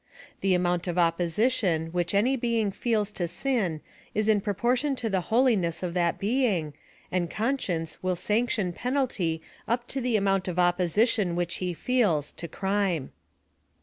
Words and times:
The 0.39 0.55
amount 0.55 0.87
of 0.87 0.95
oppo 0.95 1.25
sition 1.27 1.93
which 1.93 2.15
any 2.15 2.35
being 2.35 2.71
feels 2.71 3.11
to 3.11 3.27
sin 3.27 3.81
is 4.15 4.27
in 4.27 4.41
proportion 4.41 4.95
to 4.95 5.11
the 5.11 5.21
holiness 5.29 5.83
of 5.83 5.93
that 5.93 6.17
being, 6.17 6.73
and 7.11 7.29
conscience 7.29 8.01
will 8.01 8.15
sanction 8.15 8.73
penalty 8.73 9.43
up 9.67 9.85
to 9.89 10.01
the 10.01 10.17
amount 10.17 10.47
of 10.47 10.57
opposition 10.57 11.35
which 11.35 11.57
he 11.57 11.75
feels 11.75 12.31
to 12.31 12.47
crime. 12.47 13.11